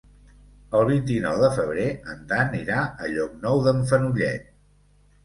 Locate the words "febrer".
1.57-1.85